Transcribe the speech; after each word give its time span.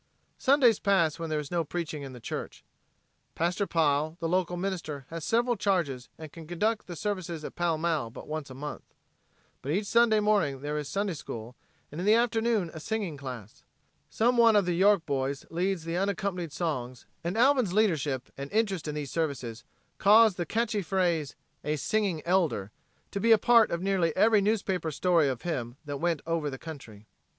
Sundays 0.39 0.79
pass 0.79 1.19
when 1.19 1.29
there 1.29 1.39
is 1.39 1.51
no 1.51 1.63
preaching 1.63 2.01
in 2.01 2.11
the 2.11 2.19
church. 2.19 2.63
Pastor 3.35 3.67
Pile, 3.67 4.17
the 4.19 4.27
local 4.27 4.57
minister, 4.57 5.05
has 5.11 5.23
several 5.23 5.55
charges 5.55 6.09
and 6.17 6.33
can 6.33 6.47
conduct 6.47 6.87
the 6.87 6.95
services 6.95 7.43
at 7.45 7.53
Pall 7.55 7.77
Mall 7.77 8.09
but 8.09 8.27
once 8.27 8.49
a 8.49 8.55
month. 8.55 8.81
But 9.61 9.71
each 9.73 9.85
Sunday 9.85 10.19
morning 10.19 10.61
there 10.61 10.75
is 10.75 10.89
Sunday 10.89 11.13
School, 11.13 11.55
and 11.91 12.01
in 12.01 12.07
the 12.07 12.15
afternoon 12.15 12.71
a 12.73 12.79
singing 12.79 13.15
class. 13.15 13.63
Some 14.09 14.37
one 14.37 14.55
of 14.55 14.65
the 14.65 14.73
York 14.73 15.05
boys 15.05 15.45
leads 15.51 15.83
the 15.83 15.97
unaccompanied 15.97 16.51
songs, 16.51 17.05
and 17.23 17.37
Alvin's 17.37 17.71
leadership 17.71 18.31
and 18.35 18.51
interest 18.51 18.87
in 18.87 18.95
these 18.95 19.11
services 19.11 19.63
caused 19.99 20.35
the 20.37 20.47
catchy 20.47 20.81
phrase, 20.81 21.35
"a 21.63 21.75
singing 21.75 22.23
Elder," 22.25 22.71
to 23.11 23.19
be 23.19 23.31
a 23.31 23.37
part 23.37 23.69
of 23.69 23.83
nearly 23.83 24.15
every 24.17 24.41
newspaper 24.41 24.89
story 24.89 25.27
of 25.29 25.43
him 25.43 25.75
that 25.85 25.97
went 25.97 26.23
over 26.25 26.49
the 26.49 26.57
country. 26.57 27.05